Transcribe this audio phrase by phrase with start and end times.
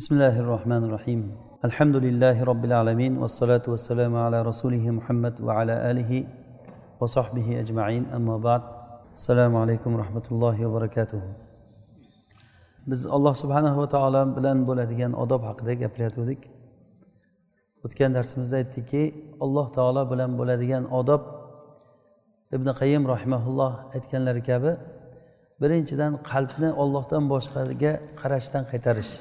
[0.00, 1.20] بسم الله الرحمن الرحيم
[1.68, 6.12] الحمد لله رب العالمين والصلاة والسلام على رسوله محمد وعلى آله
[7.00, 8.62] وصحبه أجمعين أما بعد
[9.12, 11.22] السلام عليكم ورحمة الله وبركاته
[12.86, 16.40] biz alloh subhanahu va taolo bilan bo'ladigan odob haqida gapirayotgandik
[17.84, 19.02] o'tgan darsimizda aytdikki
[19.44, 21.22] alloh taolo bilan bo'ladigan odob
[22.56, 24.72] ibn qayim rahimaulloh aytganlari kabi
[25.62, 29.14] birinchidan qalbni ollohdan boshqaga qarashdan qaytarish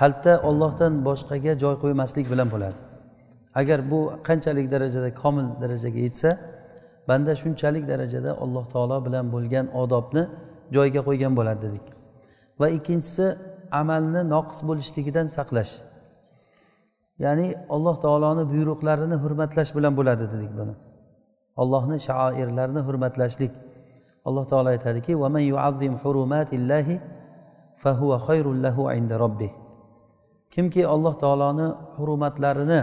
[0.00, 2.78] Qalbda ollohdan boshqaga joy qo'ymaslik bilan bo'ladi.
[3.60, 6.30] Agar bu qanchalik darajada komil darajaga yetsa
[7.08, 10.22] banda shunchalik darajada alloh taolo bilan bo'lgan odobni
[10.76, 11.86] joyiga qo'ygan bo'ladi dedik.
[12.60, 13.26] Va ikkinchisi
[13.80, 15.72] amalni noqis bo'lishligidan saqlash.
[17.24, 20.74] Ya'ni alloh taoloni buyruqlarini hurmatlash bilan bo'ladi dedik buni.
[21.62, 23.52] Ollohni shoirlarini hurmatlashlik.
[24.24, 25.12] Alloh taolo aytadiki
[30.54, 32.80] kimki alloh taoloni hurmatlarini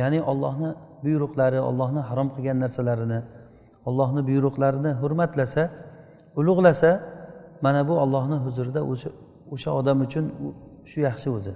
[0.00, 0.70] ya'ni ollohni
[1.04, 3.20] buyruqlari ollohni harom qilgan narsalarini
[3.88, 5.62] ollohni buyruqlarini hurmatlasa
[6.40, 6.90] ulug'lasa
[7.64, 8.80] mana bu ollohni huzurida
[9.54, 10.24] o'sha odam uchun
[10.90, 11.54] shu yaxshi o'zi.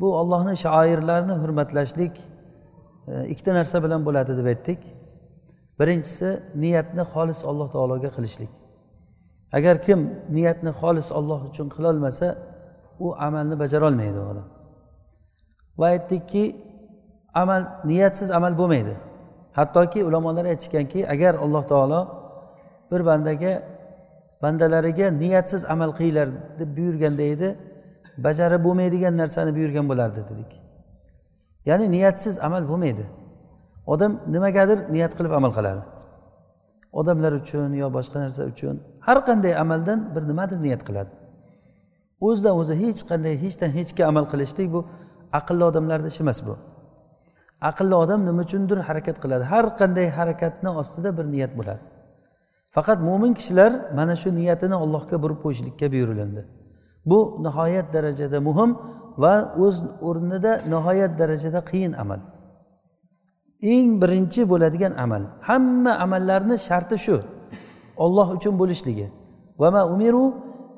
[0.00, 2.14] Bu ollohni shoirlarini hurmatlashlik
[3.08, 4.80] e, ikkita narsa bilan bo'ladi deb aytdik.
[5.80, 6.28] Birinchisi
[6.62, 8.52] niyatni xolis alloh taologa qilishlik.
[9.58, 10.00] Agar kim
[10.36, 12.28] niyatni xolis olloh uchun qilolmasa
[12.98, 14.46] u amalni bajarolmaydi u odam.
[15.78, 16.44] Va aytdikki
[17.34, 18.94] amal niyatsiz amal bo'lmaydi.
[19.58, 22.00] Hattoki ulamolar aytishganki agar alloh taolo
[22.90, 23.62] bir bandaga
[24.42, 27.48] bandalariga niyatsiz amal qilinglar deb buyurganda edi
[28.26, 30.50] bajarib bo'lmaydigan narsani buyurgan bo'lardi dedik.
[31.68, 33.04] Ya'ni niyatsiz amal bo'lmaydi.
[33.86, 35.82] Odam nimagadir niyat qilib amal qiladi.
[37.00, 38.74] Odamlar uchun yo boshqa narsa uchun
[39.06, 41.12] har qanday amaldan bir nimadir niyat qiladi.
[42.20, 44.80] O'zidan o'zi hech qanday hechdan hechga amal qilishlik bu
[45.38, 46.54] aqlli odamlarni ishi emas bu.
[47.70, 49.44] Aqlli odam nima uchundir harakat qiladi?
[49.52, 51.82] Har qanday harakatni ostida bir niyat bo'ladi.
[52.76, 56.42] Faqat mo'min kishilar mana shu niyatini allohga burib qo'yishlikka buyurilindi.
[57.10, 58.70] Bu nihoyat darajada muhim
[59.22, 59.76] va o'z
[60.08, 62.20] o'rnida nihoyat darajada qiyin amal.
[63.74, 67.16] Eng birinchi bo'ladigan amal hamma amallarni sharti shu.
[68.04, 69.06] Olloh uchun bo'lishligi.
[69.62, 70.24] Vama umiru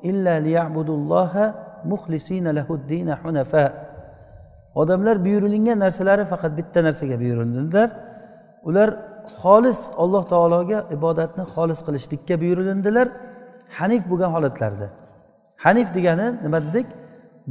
[0.09, 1.45] illa liyabudulloha
[1.91, 3.65] muhlisina lahuddina hunafa.
[4.75, 7.89] Odamlar buyurilgan narsalari faqat bitta narsaga buyurildilar.
[8.69, 8.89] Ular
[9.41, 13.07] xolis alloh taologa ibodatni xolis qilishlikka buyurilindilar.
[13.77, 14.87] Hanif bo'lgan holatlarda.
[15.65, 16.87] Hanif degani nima dedik?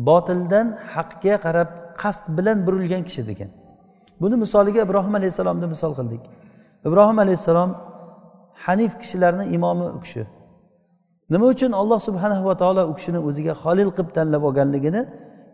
[0.09, 1.69] Botildan haqga qarab
[2.03, 3.51] qasd bilan burilgan kishi degan.
[4.21, 6.23] Buni misoliga ibrohim alayhissalomni misol qildik.
[6.89, 7.71] Ibrohim alayhissalom
[8.65, 10.23] hanif kishilarni imomi u kishi
[11.33, 15.01] nima uchun alloh subhanahu va taolo u kishini o'ziga holil qilib tanlab olganligini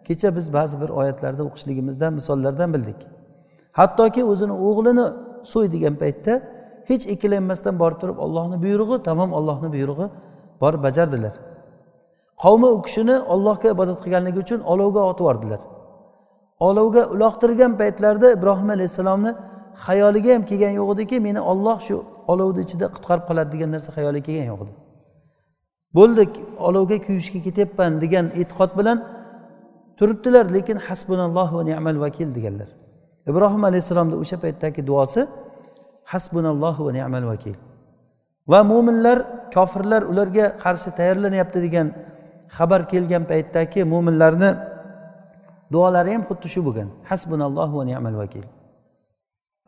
[0.09, 3.01] kecha biz ba'zi bir oyatlarda o'qishligimizdan misollardan bildik.
[3.79, 5.07] Hattoki o'zini o'g'lini
[5.53, 6.33] so'ydigan paytda
[6.91, 10.07] hech ikkilanmasdan borib turib ollohni buyrug'i tamom ollohni buyrug'i
[10.63, 11.35] borib bajardilar.
[12.43, 15.61] Qavmi u kishini ollohga ibodat qilganligi uchun olovga otib yubordilar.
[16.69, 19.31] Olovga uloqtirgan paytlarida ibrohim alayhissalomni
[19.87, 21.97] xayoliga ham kelgani yo'q ediki meni olloh shu
[22.33, 24.84] olovni ichida qutqarib qoladi degan narsa xayoliga kelgani yo'q edi.
[25.98, 26.24] bo'ldi
[26.68, 28.98] olovga kuyishga ketyapman degan e'tiqod bilan
[29.98, 32.70] turibdilar lekin hasbunalloh va ni'mal vakil deganlar
[33.30, 35.22] ibrohim alayhissalomni o'sha paytdagi duosi
[36.12, 37.58] hasbunalloh va ni'mal vakil
[38.52, 39.18] va mo'minlar
[39.56, 41.88] kofirlar ularga qarshi tayyorlanyapti degan
[42.58, 44.52] xabar kelgan paytdagi mo'minlarni
[45.74, 48.48] duolari ham xuddi shu bo'lgan hasbunalloh va ni'mal vakil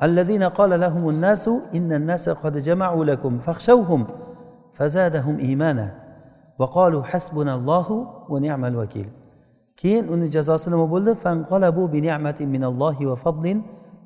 [0.07, 4.01] الذين قال لهم الناس إن الناس قد جمعوا لكم فاخشوهم
[4.73, 5.88] فزادهم إيمانا
[6.62, 7.96] vaqolu hasbunallohu
[8.30, 9.08] va ni'mal vakil.
[9.80, 11.12] Keyin uni jazosi nima bo'ldi?
[11.24, 13.58] Fanqalabu bi ni'matin minallohi va fadlin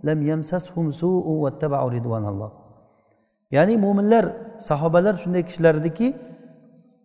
[0.07, 2.53] lam yamsashum su'u wattaba'u ridvanalloh
[3.57, 4.25] ya'ni mo'minlar
[4.69, 6.09] sahobalar shunday kishilar ediki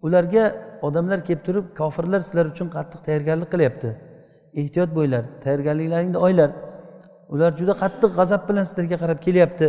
[0.06, 0.44] ularga
[0.88, 3.89] odamlar kelib turib kofirlar sizlar uchun qattiq tayyorgarlik qilyapti.
[4.62, 6.50] Ehtiyot bo'linglar tayyorgarliklaringni oylar.
[7.33, 9.68] Ular juda qattiq g'azab bilan sizlarga qarab kelyapti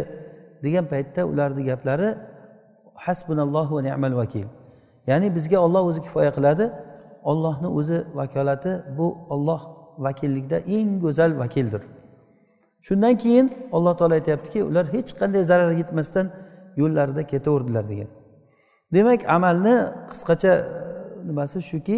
[0.64, 2.08] degan paytda ularni gaplari
[3.04, 4.46] hasbunallohu va ni'mal vakil.
[5.06, 6.72] Ya'ni bizga olloh o'zi kifoya qiladi.
[7.30, 9.62] Ollohni o'zi vakolati bu olloh
[9.98, 11.82] vakillikda eng go'zal vakildir.
[12.86, 16.26] Shundan keyin alloh taolo aytyaptiki ular hech qanday zarar yetmasdan
[16.76, 18.08] yo'llarida ketaverdilar degan.
[18.94, 19.74] Demak amalni
[20.10, 20.62] qisqacha e,
[21.28, 21.96] nimasi shuki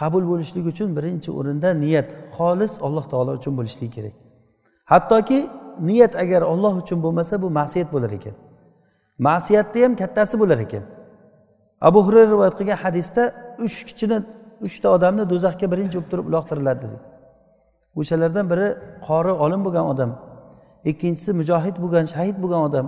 [0.00, 4.14] qabul bo'lishligi uchun birinchi o'rinda niyat xolis alloh taolo uchun bo'lishligi kerak.
[4.92, 5.38] Hattoki
[5.88, 8.36] niyat agar olloh uchun bo'lmasa bu ma'siyat bo'lar ekan.
[9.18, 10.84] Ma'siyatni ham kattasi bo'lar ekan.
[11.88, 13.22] Abu hurayra rivoyat qilgan hadisda
[13.66, 14.18] uch kishini
[14.66, 17.02] uchta odamni do'zaxga birinchi bo'lib turib uloqtiriladi dedik
[18.00, 18.68] o'shalardan biri
[19.06, 20.10] qori olim bo'lgan odam
[20.90, 22.86] ikkinchisi mujohid bo'lgan shahid bo'lgan odam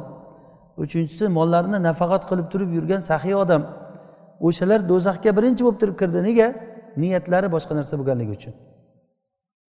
[0.85, 3.63] uchinchisi mollarini nafaqat qilib turib yurgan saxiy odam.
[4.47, 6.19] O'shalar do'zaxga birinchi bo'lib turib kirdi.
[6.29, 6.49] Nega?
[7.03, 8.55] Niyatlari boshqa narsa bo'lganligi uchun.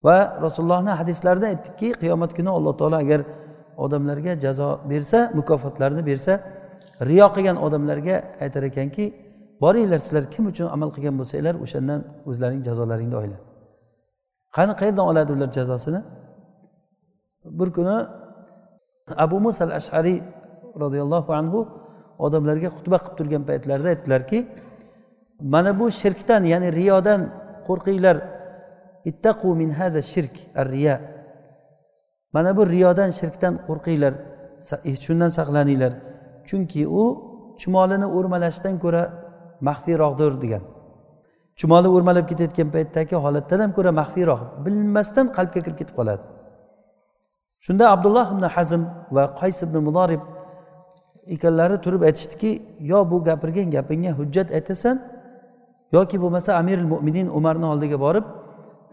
[0.05, 3.21] Va rasulullohni hadislarida aytdikki qiyomat kuni alloh taolo agar
[3.85, 6.33] odamlarga jazo bersa mukofotlarni bersa
[7.09, 9.05] riyo qilgan odamlarga aytar ekanki
[9.63, 11.99] boringlar sizlar kim uchun amal qilgan bo'lsanglar o'shandan
[12.29, 13.49] o'zlaring jazolaringni oylanglar
[14.55, 16.01] qani qayerdan oladi ular jazosini?
[17.59, 17.95] Bir kuni
[19.25, 20.17] abu musa al ashariy
[20.83, 21.59] roziyallohu anhu
[22.25, 24.39] odamlarga xutba qilib turgan paytlarida aytdilarki
[25.53, 27.21] mana bu shirkdan ya'ni riyodan
[27.67, 28.17] qo'rqinglar.
[29.09, 30.95] Ittaqu min hada shirk ar riya
[32.35, 34.13] mana bu riyodan shirkdan qo'rqinglar.
[34.89, 35.93] E, shundan saqlaninglar.
[36.49, 37.03] Chunki u
[37.61, 39.03] chumolini o'rmalashdan ko'ra
[39.67, 40.63] maxfiyroqdir degan.
[41.59, 46.23] Chumoli o'rmalab ketayotgan paytdagi holatdan ham ko'ra maxfiyroq bilmasdan qalbga kirib ketib qoladi.
[47.65, 48.81] Shunda abdulloh ibn hazm
[49.15, 50.21] va qays ibn mudorib
[51.35, 52.51] ikkalari turib aytishdiki
[52.91, 54.95] yo bu gapirgan gapingga hujjat aytasan
[55.97, 58.25] yoki bo'lmasa amiril mo'minin umarni oldiga borib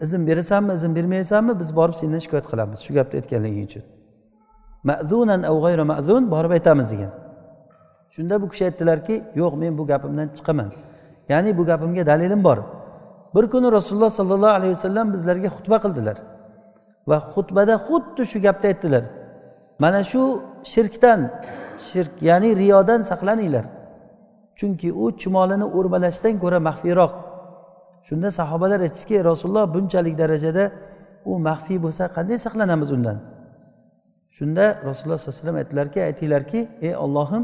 [0.05, 3.83] izn berasanmi izn bermaysanmi biz borib sendan shikoyat qilamiz shu gapni aytganliging uchun.
[4.89, 7.11] Mazunan av g'ayra mazun borib aytamiz degan.
[8.09, 10.69] Shunda bu kishi aytdilarki yo'q men bu gapimdan chiqaman.
[11.29, 12.57] Ya'ni bu gapimga dalilim bor.
[13.35, 16.17] Bir kuni rasululloh sollallohu alayhi vasallam bizlarga xutba qildilar
[17.09, 19.03] va xutbada xuddi shu gapni aytdilar.
[19.79, 20.21] Mana shu
[20.63, 21.19] shirkdan
[21.87, 23.65] shirk ya'ni riyodan saqlaninglar.
[24.59, 27.11] Chunki u chumolini o'rmalashdan ko'ra maxfiyroq
[28.07, 30.63] shunda sahobalar aytishdiki rasululloh bunchalik darajada
[31.25, 33.17] u maxfiy bo'lsa qanday saqlanamiz undan?
[34.37, 37.43] Shunda rasululloh sollallohu alayhi vasallam aytdilarki aytinglarki ey ollohim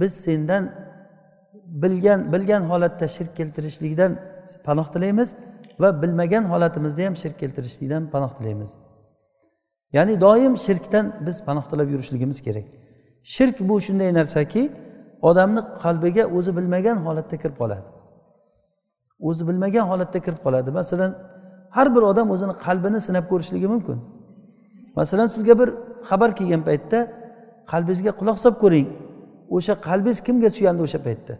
[0.00, 0.64] biz sendan
[1.82, 4.18] bilgan bilgan holatda shirk keltirishlikdan
[4.64, 5.36] panoh tilaymiz
[5.78, 8.70] va bilmagan holatimizda ham shirk keltirishlikdan panoh tilaymiz.
[9.92, 12.68] Ya'ni doim shirkdan biz panoh tilab yurishligimiz kerak.
[13.22, 14.62] Shirk bu shunday narsaki
[15.22, 17.86] odamni qalbiga o'zi bilmagan holatda kirib qoladi.
[19.28, 20.70] O'zi bilmagan holatda kirib qoladi.
[20.70, 21.10] Masalan
[21.76, 23.98] har bir odam o'zini qalbini sinab ko'rishligi mumkin.
[24.98, 25.68] Masalan sizga bir
[26.08, 26.98] xabar kelgan paytda
[27.72, 28.86] qalbingizga quloq solib ko'ring.
[29.50, 31.34] O'sha qalbingiz kimga suyandi o'sha paytda?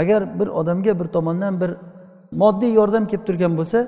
[0.00, 1.70] Agar bir odamga bir tomondan bir
[2.32, 3.78] moddiy yordam kelib turgan bo'lsa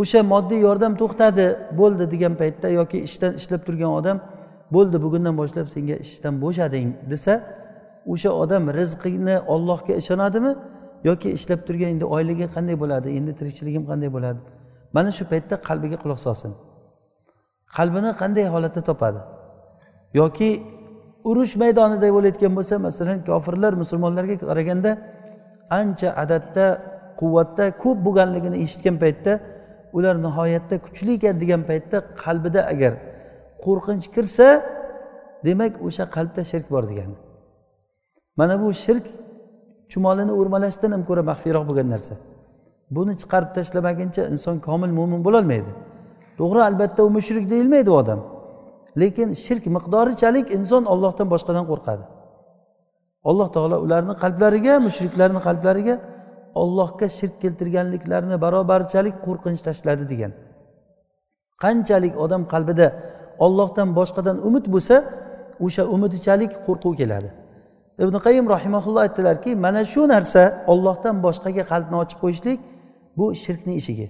[0.00, 1.46] o'sha moddiy yordam to'xtadi
[1.80, 4.18] bo'ldi degan paytda yoki ishdan ishlab turgan odam
[4.74, 7.32] bo'ldi bugundan boshlab senga ishdan bo'shading desa
[8.12, 10.52] o'sha odam rizqini ollohga ishonadimi
[11.08, 14.40] yoki ishlab turgan endi oyligi qanday bo'ladi endi tirikchiligim qanday bo'ladi?
[14.96, 16.52] Mana shu paytda qalbiga quloq solsin.
[17.76, 19.20] Qalbini qanday holatda topadi?
[20.20, 20.50] Yoki
[21.30, 24.90] urush maydonida bo'layotgan bo'lsa masalan kofirlar musulmonlarga qaraganda
[25.80, 26.66] ancha adadda
[27.20, 29.32] quvvatda ko'p bo'lganligini eshitgan paytda
[29.96, 32.92] ular nihoyatda kuchli ekan degan paytda qalbida agar
[33.64, 34.46] qo'rqinch kirsa
[35.46, 37.16] demak o'sha qalbda shirk bor degani.
[38.38, 39.06] Mana bu shirk
[39.92, 42.14] chumolini o'rmalashdan ham ko'ra maxfiyroq bo'lgan narsa.
[42.96, 45.70] Buni chiqarib tashlamaguncha inson komil mo'min bo'lolmaydi.
[46.38, 48.20] To'g'ri albatta u mushrik deyilmaydi u odam.
[49.00, 52.04] Lekin shirk miqdorichalik inson ollohdan boshqadan qo'rqadi.
[53.30, 55.94] Alloh taolo ularni qalblariga mushriklarni qalblariga
[56.62, 60.32] ollohga shirk keltirganliklarini barobarchalik qo'rqinch tashladi degan.
[61.62, 62.86] Qanchalik odam qalbida
[63.46, 64.96] ollohdan boshqadan umid bo'lsa
[65.64, 67.30] o'sha umidichalik qo'rquv keladi.
[68.04, 72.58] Ibn qayim rahimaulloh aytdilarki mana shu narsa ollohdan boshqaga qalbni ochib qo'yishlik
[73.18, 74.06] bu shirkni eshigi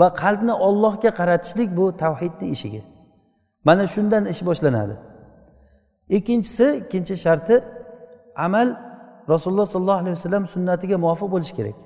[0.00, 2.82] va qalbni ollohga qaratishlik bu tavhidni eshigi
[3.66, 4.94] mana shundan ish boshlanadi.
[6.16, 7.54] Ikkinchisi ikkinchi sharti
[8.46, 8.68] amal
[9.32, 11.76] rasululloh sollallohu alayhi vasallam sunnatiga muvofiq bo'lishi kerak.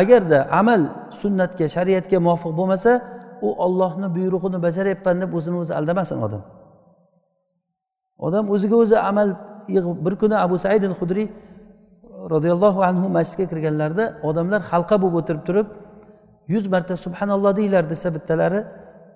[0.00, 0.80] Agarda amal
[1.22, 2.92] sunnatga shariatga muvofiq bo'lmasa
[3.46, 6.42] u ollohni buyrug'ini bajaryapman deb o'zini o'zi aldamasin odam.
[8.26, 9.28] Odam o'ziga o'zi amal
[9.74, 11.28] yig'ib bir kuni abu said al hudriy
[12.34, 15.66] roziyallohu anhu masjidga kirganlarida odamlar halqa bo'lib o'tirib turib
[16.52, 18.60] yuz marta subhanalloh deyglar desa bittalari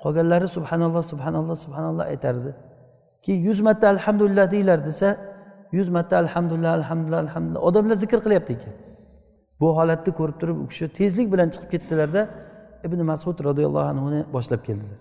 [0.02, 2.50] qolganlari subhanalloh subhanalloh subhanalloh aytardi.
[3.24, 5.08] Keyin yuz marta alhamdulillah deyglar desa
[5.72, 7.62] yuz marta alhamdulillah alhamdulillah alhamdulillah.
[7.68, 8.74] Odamlar zikr qilyapti ekan.
[9.60, 12.22] Bu holatni ko'rib turib u kishi tezlik bilan chiqib ketdilarda
[12.86, 14.98] ibn masud roziyallohu anhuni boshlab keldilar.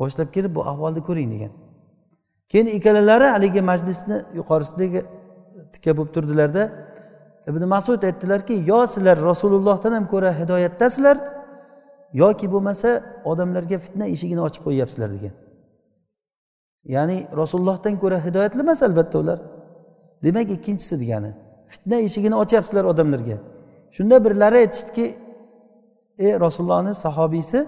[0.00, 1.52] Boshlab kelib bu ahvolni ko'ring degan.
[2.50, 5.00] Keyin ikkalalari haligi majlisni yuqorisidagi
[5.72, 6.62] tikka bo'lib turdilarda
[7.50, 11.16] ibn masud aytdilarki yo sizlar rasulullohdan ham ko'ra hidoyatdasizlar
[12.12, 12.90] yoki bo'lmasa
[13.24, 15.34] odamlarga fitna eshigini ochib qo'yyapsizlar degan.
[16.94, 19.38] Ya'ni rasulullohdan ko'ra hidoyatli emas albatta ular.
[20.24, 21.30] Demak ikkinchisi degani
[21.72, 23.36] fitna eshigini ochyapsizlar odamlarga.
[23.96, 25.06] Shunda birlari aytishdiki
[26.18, 27.66] ey rasulullohni sahobiysi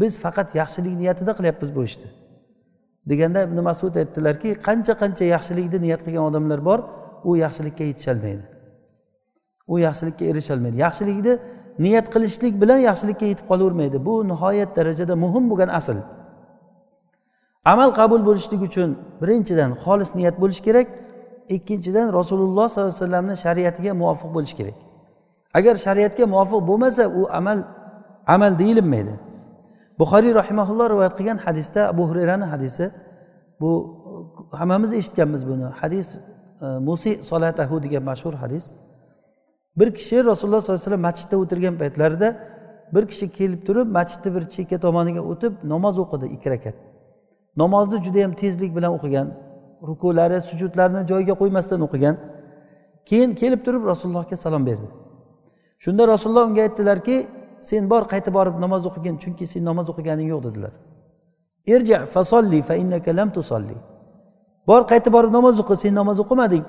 [0.00, 2.08] biz faqat yaxshilik niyatida qilyapmiz bu ishni.
[3.10, 6.80] Deganda ibn masud aytdilarki qancha qancha yaxshilikni niyat qilgan odamlar bor
[7.24, 8.44] u yaxshilikka yetisholmaydi.
[9.72, 10.76] U yaxshilikka erisholmaydi.
[10.86, 11.32] Yaxshilikni
[11.84, 13.96] niyat qilishlik bilan yaxshilikka yetib qolavermaydi.
[14.06, 15.98] Bu nihoyat darajada muhim bo'lgan asl.
[17.72, 18.90] Amal qabul bo'lishligi uchun
[19.22, 20.88] birinchidan xolis niyat bo'lishi kerak
[21.56, 24.76] ikkinchidan rasululloh sollallohu alayhi vasallamni shariatiga muvofiq bo'lishi kerak.
[25.58, 27.58] Agar shariatga muvofiq bo'lmasa u amal
[28.34, 29.14] amal deyilmaydi.
[30.00, 32.84] Buxoriy rahimaulloh rivoyat qilgan hadisda abu hurayrani hadisi
[33.60, 33.70] bu
[34.52, 35.64] hammamiz eshitganmiz buni.
[35.80, 36.20] Hadis e,
[36.88, 38.64] musi solatahu degan mashhur hadis.
[39.78, 42.28] Bir kishi rasululloh sollallohu alayhi vasallam masjidda o'tirgan paytlarida
[42.94, 46.74] bir kishi kelib turib masjidni bir chekka tomoniga o'tib namoz o'qidi ikki rakat.
[47.56, 49.26] Namozni judayam tezlik bilan o'qigan
[49.88, 52.16] rukulari sujudlarini joyiga qo'ymasdan o'qigan
[53.08, 54.88] keyin kelib turib rasulullohga salom berdi.
[55.78, 57.16] Shunda rasululloh unga aytdilarki
[57.60, 60.72] sen bor qaytib borib namoz o'qigin chunki sen namoz o'qiganing yo'q dedilar.
[61.74, 63.76] Irja fasolli fa innaka lam tusolli
[64.66, 66.64] bor qaytib borib namoz o'qi sen namoz o'qimading.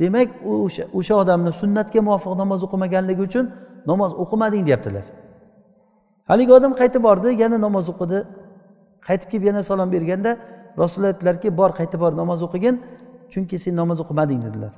[0.00, 3.44] Demak o'sha o'sha odamni sunnatga muvofiq namoz o'qimaganligi uchun
[3.90, 5.04] namoz o'qimading deyaptilar.
[6.30, 8.18] Haligi odam qaytib bordi yana namoz o'qidi.
[9.06, 10.30] Qaytib kelib yana salom berganda
[10.82, 12.74] rasululloh aytdilarki bor qaytib bor namoz o'qigin
[13.32, 14.72] chunki sen namoz o'qimading dedilar.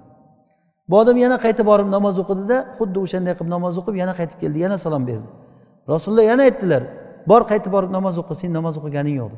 [0.88, 4.58] Bu odam yana qaytib borib namoz o'qidida xuddi o'shanday qilib namoz o'qib yana qaytib keldi
[4.66, 5.28] yana salom berdi.
[5.92, 6.82] Rasululloh yana aytdilar
[7.30, 9.32] bor qaytib borib namoz o'qi sen namoz o'qiganing yo'q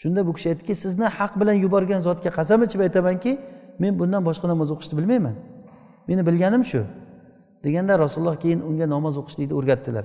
[0.00, 3.32] shunda bu kishi aytdiki sizni haq bilan yuborgan zotga qasam ichib aytamanki
[3.82, 5.36] men bundan boshqa namoz o'qishni bilmayman.
[6.08, 6.82] Meni bilganim shu.
[7.64, 10.04] Deganda rasululloh keyin unga namoz o'qishlikni o'rgatdilar.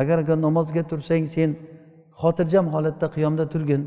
[0.00, 1.50] Agar namozga tursang sen
[2.20, 3.82] xotirjam holatda qiyomda turgin.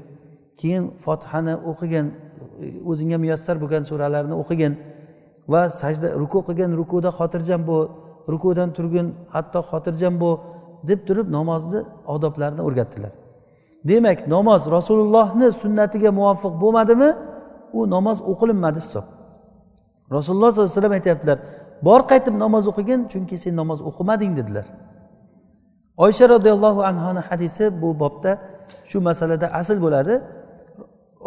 [0.59, 2.05] Keyin fotihani o'qigin
[2.89, 4.73] o'zingga muyassar bo'lgan suralarni o'qigin
[5.53, 7.85] va sajda ruku qilgin rukuda xotirjam bo'l
[8.33, 10.35] rukudan turgin hatto xotirjam bo'l
[10.89, 11.79] deb turib namozni
[12.13, 13.13] odoblarini o'rgatdilar.
[13.89, 17.09] Demak namoz rasulullohni sunnatiga muvofiq bo'lmadimi?
[17.77, 19.05] U namoz o'qilinmadi hisob.
[20.15, 21.37] Rasululloh sollallohu alayhi vasallam aytyaptilar
[21.87, 24.65] bor qaytib namoz o'qigin chunki sen namoz o'qimading dedilar.
[26.05, 28.31] Oysha roziyallohu anhoni hadisi bu bobda
[28.89, 30.13] shu masalada asl bo'ladi.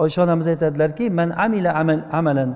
[0.02, 2.50] Oysha onamiz aytadilarki man amila amal amalan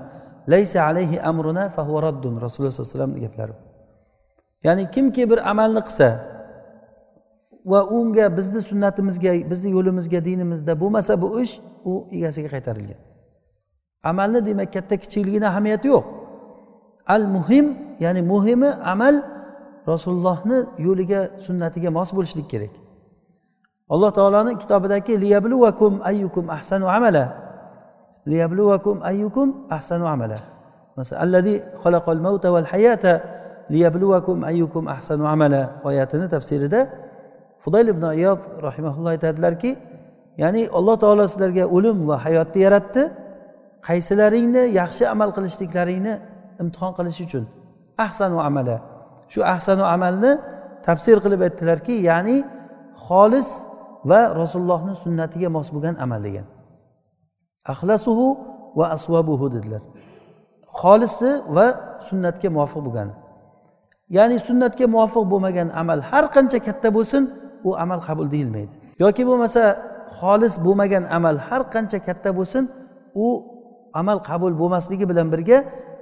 [0.53, 3.53] laysa alayhi amruna fahuva raddun rasululloh sallallohu alayhi vasallamni gaplari.
[4.65, 6.07] Ya'ni kimki bir amalni qilsa
[7.71, 11.53] va unga bizni sunnatimizga bizni yo'limizga dinimizda bo'lmasa bu ish
[11.85, 12.99] u egasiga qaytarilgan.
[14.11, 16.05] Amalni demak katta kichikligini ahamiyati yo'q.
[17.07, 17.65] Al muhim
[17.99, 19.15] ya'ni muhimi amal
[19.91, 22.73] rasulullohni yo'liga sunnatiga mos bo'lishlik kerak.
[23.93, 27.25] Alloh taoloni kitobidagi liyabluvakum ayyukum ahsanu amala.
[28.31, 30.39] Liyabluvakum ayyukum ahsanu amala.
[30.97, 33.13] Masalan allazi xalaqal mauta val hayata
[33.73, 36.79] liyabluvakum ayyukum ahsanu amala oyatini tafsirida
[37.63, 39.71] fudayl ibn iyod rahimaulloh aytadilarki
[40.41, 43.03] ya'ni alloh taolo sizlarga o'lim va hayotni yaratdi.
[43.87, 46.13] Qaysilaringni yaxshi amal qilishliklaringni
[46.61, 47.43] imtihon qilish uchun.
[48.05, 48.77] Ahsanu amala.
[49.31, 50.31] Shu ahsanu amalni
[50.87, 52.37] tafsir qilib aytdilarki ya'ni
[53.05, 53.49] xolis
[54.09, 56.45] va rasulullohni sunnatiga mos bo'lgan amal degan.
[57.73, 58.27] Axlasuhu
[58.79, 59.81] va asvabuhu dedilar.
[60.79, 61.67] Xolisi va
[62.07, 63.13] sunnatga muvofiq bo'lgani.
[64.17, 67.23] Ya'ni sunnatga muvofiq bo'lmagan amal har qancha katta bo'lsin
[67.67, 68.73] u amal qabul deyilmaydi.
[69.03, 69.63] Yoki bo'lmasa
[70.17, 72.63] xolis bo'lmagan amal har qancha katta bo'lsin
[73.25, 73.27] u
[73.99, 75.57] amal qabul bo'lmasligi bilan birga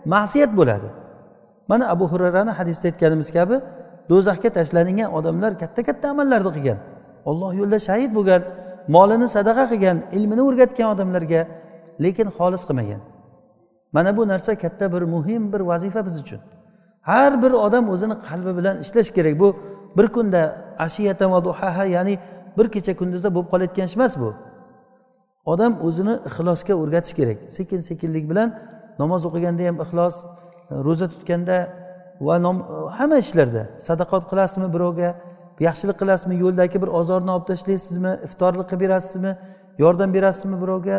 [0.05, 0.89] ma'siyat bo'ladi.
[1.67, 3.55] Mana abu hurarani hadisda aytganimiz kabi
[4.09, 6.77] do'zaxga tashlangan odamlar katta katta amallarni qilgan.
[7.29, 8.41] Olloh yo'lida shahid bo'lgan
[8.95, 11.41] molini sadaqa qilgan ilmini o'rgatgan odamlarga
[12.03, 13.01] lekin xolis qilmagan.
[13.95, 16.39] Mana bu narsa katta bir muhim bir vazifa biz uchun.
[17.01, 19.39] Har bir odam o'zini qalbi bilan ishlash kerak.
[19.39, 19.55] Bu
[19.97, 20.41] bir kunda
[20.85, 22.19] ashiyatan va duhaha ya'ni
[22.57, 24.29] bir kecha kunduzda bo'lib qolayotgan ish emas bu.
[25.45, 27.37] Odam o'zini ixlosga o'rgatish kerak.
[27.47, 28.49] Sekin sekinlik bilan
[29.01, 30.25] namoz o'qiganda ham ixlos e,
[30.87, 31.57] ro'za tutganda
[32.27, 32.41] va e,
[32.97, 35.09] hamma ishlarda sadaqot qilasizmi birovga
[35.67, 39.31] yaxshilik qilasizmi yo'ldagi bir ozorni olib tashlaysizmi iftorlik qilib berasizmi
[39.83, 40.97] yordam berasizmi birovga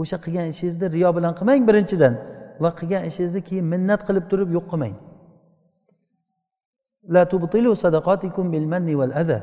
[0.00, 2.14] o'sha qilgan ishingizni riyo bilan qilmang birinchidan
[2.62, 4.94] va qilgan ishingizni keyin minnat qilib turib yo'q qilmang.
[7.14, 9.38] La tubtilu sadaqatikum bil manni val adha.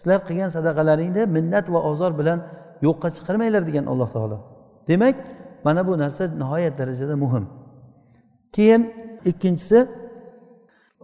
[0.00, 2.38] Sizlar qilgan sadaqalaringni minnat va ozor bilan
[2.86, 4.38] yo'qqa chiqarmanglar degan alloh taolo.
[4.90, 5.16] Demak
[5.64, 7.44] mana bu narsa nihoyat darajada muhim.
[8.52, 8.82] Keyin
[9.24, 9.88] ikkinchisi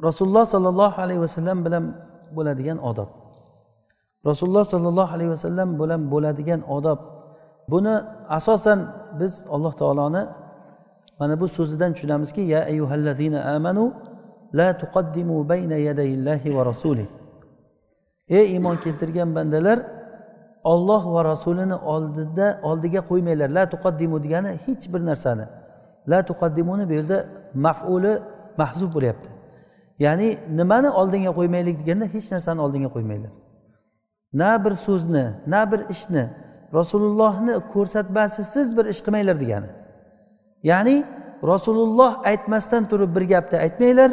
[0.02, 1.84] rasululloh sollallohu alayhi vasallam bilan
[2.36, 3.08] bo'ladigan odob.
[4.26, 6.98] Rasululloh sollallohu alayhi vasallam bilan bo'ladigan odob.
[7.70, 7.94] Buni
[8.28, 8.78] asosan
[9.20, 10.22] biz alloh taoloni
[11.20, 13.92] mana bu so'zidan tushunamizki ya ayyuhallazina amanu
[14.54, 17.06] la tuqaddimu bayna yadayillahi va rasulih
[18.28, 19.99] ey iymon keltirgan bandalar
[20.64, 23.48] olloh va rasulini oldida oldiga qo'ymanglar.
[23.48, 25.44] La tuqaddimu degani hech bir narsani.
[26.08, 27.24] La tuqaddimuni bu yerda
[27.54, 28.18] mafuli
[28.58, 29.30] mahzub bo'lyapti.
[29.98, 33.32] Ya'ni nimani oldinga qo'ymaylik deganda hech narsani oldinga qo'ymanglar.
[34.32, 36.24] Na bir so'zni na bir ishni
[36.74, 39.70] rasulullohni ko'rsatmasisiz bir ish qilmanglar degani.
[40.62, 41.04] Ya'ni
[41.52, 44.10] rasululloh aytmasdan turib bir gapni aytmanglar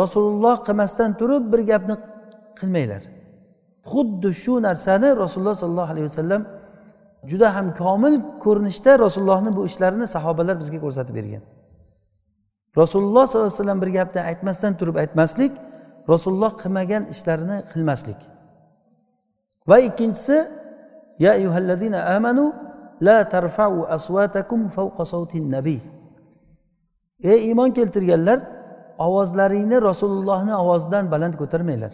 [0.00, 1.94] rasululloh qilmasdan turib bir gapni
[2.60, 3.15] qilmanglar.
[3.90, 6.42] Xuddi shu narsani rasululloh sollallohu alayhi vasallam
[7.30, 8.14] juda ham komil
[8.44, 11.42] ko'rinishda rasulullohni bu ishlarini sahobalar bizga ko'rsatib bergan.
[12.80, 15.52] Rasululloh sollallohu alayhi vasallam bir gapni aytmasdan turib aytmaslik
[16.12, 18.20] rasululloh qilmagan ishlarini qilmaslik.
[19.70, 20.36] Va ikkinchisi
[21.24, 22.44] ya ayyuhallazina amanu
[23.06, 25.80] la tarfa'u aswatakum fawqa sawtin nabiy
[27.32, 28.38] ey iymon keltirganlar
[29.06, 31.92] ovozlaringni rasulullohni ovozidan baland ko'tarmanglar.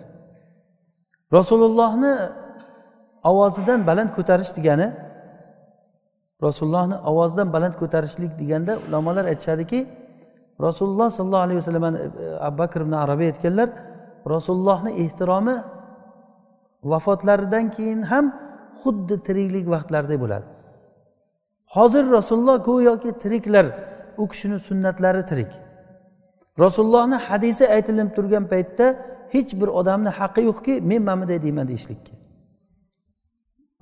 [1.37, 2.13] Rasulullohni
[3.31, 4.89] ovozidan baland ko'tarish degani
[6.47, 9.79] rasulullohni ovozidan baland ko'tarishlik deganda ulamolar aytishadiki
[10.67, 11.91] rasululloh sollallohu alayhi vasallam e,
[12.49, 13.69] abu bakr ibn arabiy aytganlar
[14.35, 15.57] rasulullohni ehtiromi
[16.93, 18.25] vafotlaridan keyin ham
[18.83, 20.47] xuddi tiriklik vaqtlaridek bo'ladi.
[21.77, 23.67] Hozir rasululloh go'yoki tiriklar
[24.23, 25.53] u kishini sunnatlari tirik.
[26.65, 28.87] Rasulullohni hadisi aytilib turgan paytda
[29.33, 32.13] hech bir odamni haqqi yo'qki men mana bunday deyman deyishlikka.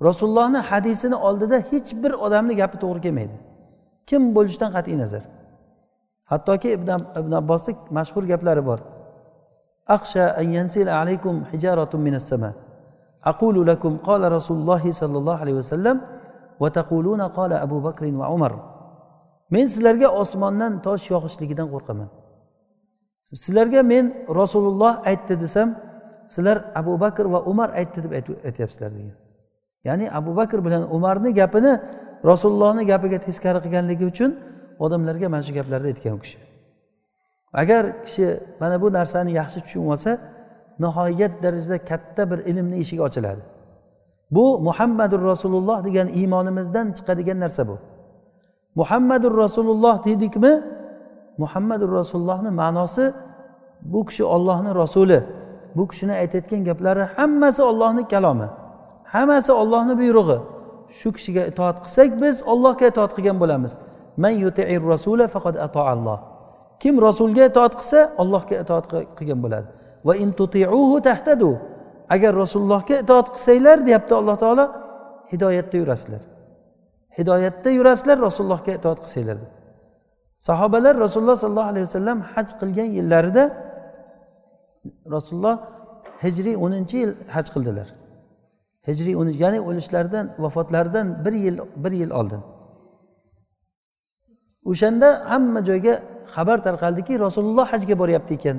[0.07, 3.37] Rasulullohni hadisini oldida hech bir odamni gapi to'g'ri kelmaydi.
[4.09, 5.23] Kim bo'lishidan qat'iy nazar.
[6.31, 6.89] Hattoki ibn,
[7.19, 8.79] ibn abbosni mashhur gaplari bor.
[9.95, 12.51] Aksha an yansil alaykum hijaratun minas sama.
[13.31, 15.97] Aqulu lakum qala rasululloh sollallohu alayhi vasallam
[16.61, 18.53] va taquluna qala abu bakr va umar.
[19.53, 22.09] Men sizlarga osmondan tosh yog'ishligidan qo'rqaman.
[23.23, 24.05] Sizlarga men
[24.39, 25.75] rasululloh aytdi desam
[26.33, 28.11] sizlar abu bakr va umar aytdi deb
[28.47, 29.17] aytyapsizlar degan.
[29.83, 31.73] Ya'ni abu bakr bilan umarni gapini
[32.25, 34.31] rasulullohni gapiga teskari qilganligi uchun
[34.79, 36.37] odamlarga mana shu gaplarni aytgan u kishi.
[37.53, 40.11] Agar kishi mana bu narsani yaxshi tushunib olsa
[40.79, 43.41] nihoyat darajada katta bir ilmni eshigi ochiladi.
[44.31, 47.77] Bu muhammadur rasululloh degan iymonimizdan chiqadigan narsa bu.
[48.75, 50.80] Muhammadur rasululloh deydikmi?
[51.43, 53.05] Muhammadur rasulullohni ma'nosi
[53.93, 55.19] bu kishi ollohni rasuli.
[55.75, 58.47] Bu kishini aytayotgan gaplari hammasi ollohni kalomi.
[59.13, 60.37] Hammasi ollohni buyrug'i.
[60.99, 63.73] Shu kishiga itoat qilsak biz ollohga itoat qilgan bo'lamiz.
[64.23, 66.19] Man yutiir rasula faqat atoalloh
[66.81, 68.85] kim rasulga itoat qilsa ollohga itoat
[69.17, 69.67] qilgan bo'ladi.
[70.07, 71.51] Va in tutiuhu tahtadu.
[72.15, 74.65] Agar rasulullohga itoat qilsanglar deyapti alloh taolo
[75.31, 76.21] hidoyatda yurasizlar.
[77.17, 79.37] Hidoyatda yurasizlar rasulullohga itoat qilsanglar.
[79.45, 79.60] deb
[80.47, 83.43] sahobalar rasululloh sollallohu alayhi vasallam haj qilgan yillarida
[85.15, 85.55] rasululloh
[86.23, 87.87] hijriy o'ninchi yil haj qildilar.
[88.87, 92.41] Hijriy o'n ya'ni o'lishlaridan vafotlaridan bir yil bir yil oldin.
[94.71, 95.93] O'shanda hamma joyga
[96.35, 98.57] xabar tarqaldiki rasululloh hajga boryapti ekan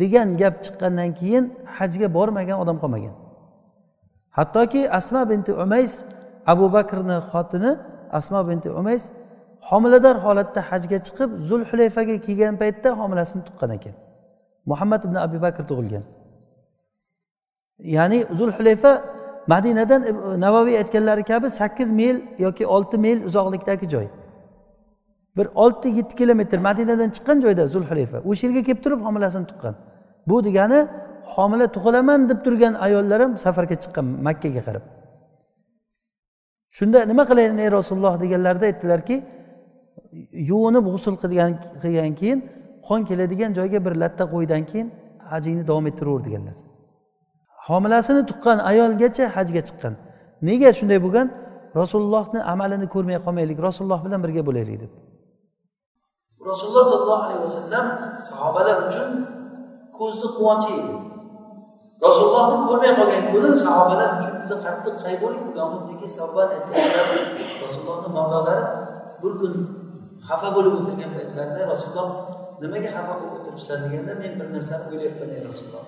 [0.00, 1.44] degan gap chiqqandan keyin
[1.78, 3.14] hajga bormagan odam qolmagan.
[4.38, 5.92] Hattoki asma binti umays
[6.52, 7.72] abu bakrni xotini
[8.18, 9.04] asma binti umays
[9.70, 13.94] homilador holatda hajga chiqib zulhulayfaga kelgan paytda homilasini tuqqan ekan.
[14.70, 16.04] Muhammad ibn abu bakr tug'ilgan.
[17.96, 18.92] Ya'ni zulhulayfa
[19.52, 20.00] madinadan
[20.44, 24.06] navoiy aytganlari kabi sakkiz mil yoki olti mil uzoqlikdagi joy.
[25.36, 29.74] Bir olti yetti kilometr madinadan chiqqan joyda zulhulayfa o'sha yerga kelib turib homilasini tuqqan.
[30.28, 30.80] Bu degani
[31.34, 34.84] homila tug'ilaman deb turgan ayollar ham safarga chiqqan makkaga qarab.
[36.76, 39.16] Shunda nima qilayin ey rasululloh deganlarida aytdilarki
[40.50, 42.38] yuvinib g'usul qilgan qilgan keyin
[42.88, 44.88] qon keladigan joyga bir latta qo'ydan keyin
[45.30, 46.56] hajingni davom ettiraver deganlar.
[47.68, 49.94] Homilasini tuqqan ayolgacha hajga chiqqan.
[50.48, 51.26] Nega shunday bo'lgan?
[51.80, 54.92] Rasulullohni amalini ko'rmay qolmaylik rasululloh bilan birga bo'laylik deb.
[56.50, 57.86] Rasululloh sollallohu alayhi vasallam
[58.28, 59.08] sahobalar uchun
[59.98, 60.94] ko'zni quvonchi edi.
[62.06, 66.06] Rasulullohni ko'rmay qolgan kuni sahobalar uchun juda qattiq qayg'uli bo'lgan xuddiki
[67.64, 68.64] rasulullohni mavlolari
[69.22, 69.52] bir kun
[70.28, 72.08] xafa bo'lib o'tirgan paytlarida rasululloh
[72.62, 75.84] nimaga xafa bo'lib o'tiribsan deganda men bir narsani o'ylayapman ey rasululloh.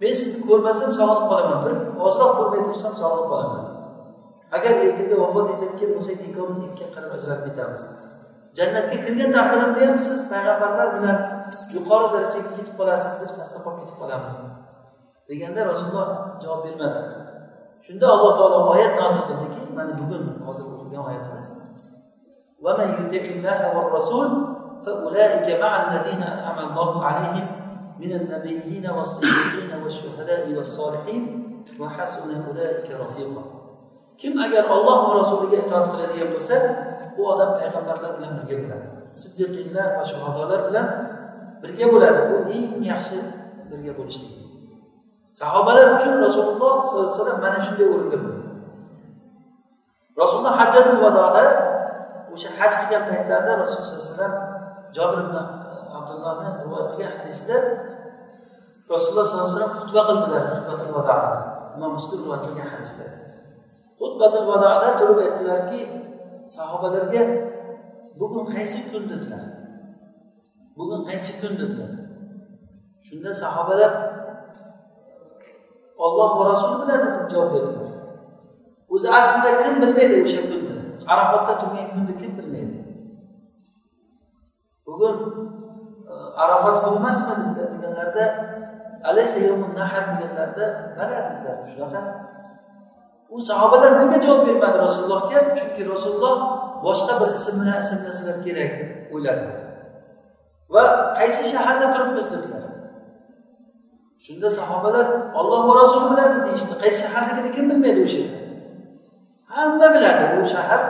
[0.00, 1.58] Men sizni ko'rmasam sog'inib qolaman.
[1.64, 1.74] Bir
[2.06, 3.64] ozroq ko'rmay tursam sog'inib qolaman.
[4.56, 7.82] Agar ertaga vafot etadigan bo'lsak ikkovimiz ikkiga qarab ajralib ketamiz.
[8.58, 11.18] Jannatga kirgan taqdirimda ham siz payg'ambarlar bilan
[11.76, 14.36] yuqori darajaga ketib qolasiz biz pastda qolib ketib qolamiz.
[15.28, 16.08] Deganda rasululloh
[16.42, 17.04] javob bermadilar.
[17.84, 21.48] Shunda alloh taolo oyat nozil qildiki mana bugun hozir o'qigan oyatimiz
[22.63, 24.29] ومن يطع الله والرسول
[24.85, 27.47] فأولئك مع الذين أنعم الله عليهم
[27.99, 31.23] من النبيين والصديقين والشهداء والصالحين
[31.79, 33.43] وحسن أولئك رفيقا
[34.19, 36.55] kim agar olloh va rasuliga itoat qiladigan bo'lsa
[37.15, 38.87] u odam payg'ambarlar bilan birga bo'ladi
[39.21, 40.87] siddiqinlar va shuhadolar bilan
[41.63, 43.19] birga bo'ladi bu eng yaxshi
[43.71, 44.33] birga bo'lishlik
[45.39, 48.43] sahobalar uchun rasululloh sollallohu alayhi vasallam mana shunday o'rinda bo'ldi
[50.19, 51.43] rasululloh hajjatul vadoda
[52.34, 54.34] o'sha haj qilgan paytlarida rasululloh sollallohu alayhi vasallam
[54.96, 55.36] jobir ibn
[55.98, 57.56] abdullohni rivoyat qilgan hadisida
[58.92, 61.18] rasululloh sollallohu alayhi vasallam xutba qildilar xutbatul vado
[61.76, 63.06] imom muslim rivoyat qilgan hadisda.
[63.98, 65.80] Xutbatul vadoda turib aytdilarki
[66.56, 67.22] sahobalarga
[68.18, 69.04] bugun qaysi kun?
[69.10, 69.44] dedilar.
[70.78, 71.52] Bugun qaysi kun?
[71.60, 71.92] dedilar.
[73.06, 73.92] Shunda sahobalar
[76.04, 77.90] olloh va rasuli biladi deb javob berdilar.
[78.94, 80.53] O'zi aslida kim bilmaydi o'sha kunni
[81.12, 82.78] arafotda turgan kunni kim bilmaydi
[84.86, 85.16] bugun
[86.10, 88.24] e, arafat kuni emasmi deganlarda
[89.04, 89.38] alaysa
[89.78, 92.00] nahar deganlarida bala dedilar shunaqa.
[93.34, 95.38] U sahobalar nega javob bermadi rasulullohga?
[95.58, 96.36] Chunki rasululloh
[96.86, 99.60] boshqa bir ism bilan ismlasalar kerak deb o'yladilar
[100.74, 100.82] va
[101.18, 102.62] qaysi shaharda turibmiz dedilar.
[104.24, 105.06] Shunda sahobalar
[105.40, 106.74] olloh va rasuli biladi deyishdi.
[106.82, 108.40] Qaysi shaharligini kim bilmaydi o'sha yerda?
[109.54, 110.24] Hamma biladi.
[110.34, 110.80] Bu shahar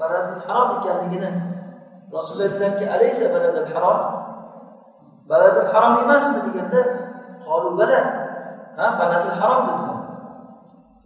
[0.00, 1.30] baladil harom ekanligini
[2.12, 3.98] rasululloh aytdilarki alaysa baladil harom?
[5.30, 6.38] Baladil harom emasmi?
[6.46, 6.80] deganda
[7.44, 8.00] qolu bala.
[8.78, 9.98] Ha baladil harom dedilar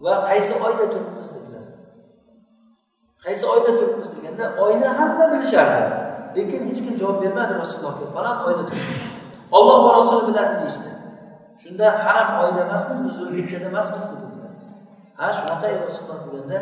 [0.05, 1.29] va qaysi oyda turibmiz?
[1.35, 1.67] dedilar.
[3.25, 4.11] Qaysi oyda turibmiz?
[4.17, 5.83] deganda oyni hamma bilishardi
[6.37, 9.05] lekin hech kim javob bermadi rasulullohga falon oyda turibmiz.
[9.57, 10.91] Olloh va rasuli biladi deyishdi.
[11.63, 14.17] Shunda haram oyda emasmizmi zulhijjada emasmizmi?
[14.23, 14.53] dedilar.
[15.19, 16.59] Ha shunaqa ey rasululloh deganda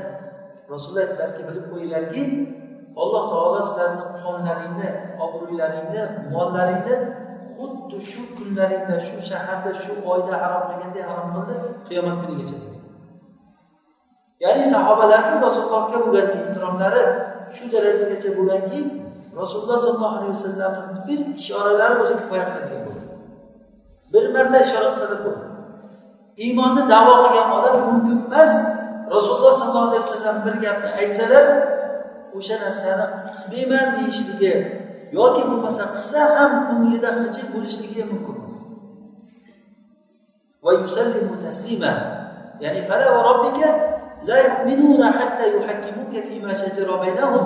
[0.72, 2.22] rasululloh aytdilarki bilib qo'yinglarki
[3.02, 4.88] alloh taolo sizlarni qonlaringni
[5.24, 6.02] obro'ylaringni
[6.34, 6.94] mollaringni
[7.52, 11.54] xuddi shu kunlaringda shu shaharda shu oyda harom qilganday harom qildi
[11.88, 12.56] qiyomat kunigacha
[14.44, 17.02] ya'ni sahobalarni rasulullohga bo'lgan ehtiromlari
[17.54, 18.80] shu darajagacha bo'lganki
[19.40, 23.02] rasululloh sollallohu alayhi vasallamni bir ishoralari o'zi kifoya qiladigan bo'ldi.
[24.12, 25.46] Bir marta ishora qilsalar bo'ldi.
[26.44, 28.52] Iymonni davo qilgan odam mumkin emas
[29.15, 31.45] rasululloh sollallohu alayhi vasallam bir gapni aytsalar
[32.37, 34.53] o'sha narsani qilmayman deyishligi
[35.17, 38.55] yoki bo'lmasa qilsa ham ko'nglida hijil bo'lishligi mumkin emas
[40.65, 41.93] va yusallimu taslima
[42.63, 43.69] ya'ni fala va robbika
[44.25, 47.45] لا يؤمنون حتى يحكموك فيما شجر بينهم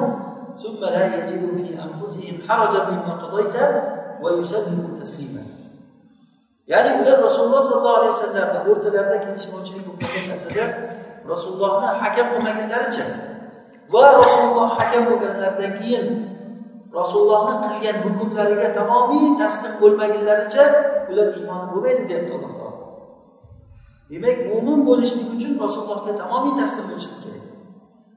[0.63, 3.56] ثم لا يجدوا في أنفسهم حرجا مما قضيت
[4.21, 5.43] ويسلموا تسليما
[6.69, 10.65] ya'ni ular rasululloh sollallohu alayhi vasallamni o'rtalarida kelishmovchilik bo'lib qolgan narsada
[11.32, 13.04] rasulullohni hakam qilmagunlaricha
[13.94, 16.04] va rasululloh hakam bo'lganlaridan keyin
[16.98, 20.64] rasulullohni qilgan hukmlariga tamomiy taslim bo'lmagunlaricha
[21.10, 22.80] ular iymon bo'lmaydi deyapti alloh taolo.
[24.10, 27.44] Demak mo'min bo'lishlik uchun rasulullohga tamomiy taslim bo'lishlik kerak.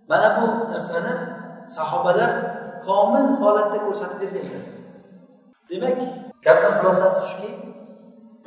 [0.10, 1.14] Mana bu narsani
[1.76, 2.32] sahobalar
[2.86, 4.66] komil holatda ko'rsatib berganlar.
[5.70, 5.98] Demak
[6.46, 7.52] gapni xulosasi shuki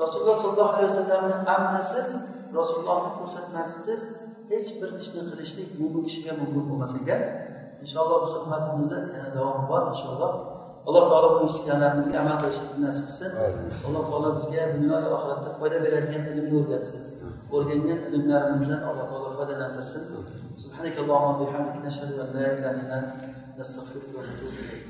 [0.02, 2.08] rasululloh sollallohu alayhi vasallamni ammasiz
[2.58, 4.00] rasulullohni ko'rsatmasisiz
[4.50, 7.20] hech bir ishni qilishlik mo'min kishiga mumkin bo'lmas ekan.
[7.82, 10.32] Inshaalloh bu suhbatimizni yana davomi bor inshaalloh
[10.88, 13.30] alloh taolo bu eshitganlarimizga amal qilishlikni nasib qilsin.
[13.86, 17.00] Alloh taolo bizga dunyo va oxiratda foyda beradigan ilmni o'rgatsin.
[17.54, 20.02] O'rgangan ilmlarimizdan alloh taolo foydalantirsin.
[20.62, 23.12] Subhanakallohu bihamdik nashhadu an la ilaha illa ant
[23.58, 24.82] nastag'firuka va atubu ilayk.